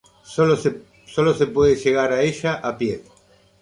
Sólo 0.23 0.55
se 0.55 1.47
puede 1.53 1.75
llegar 1.75 2.11
a 2.11 2.23
ella 2.23 2.55
a 2.55 2.75
pie. 2.75 3.03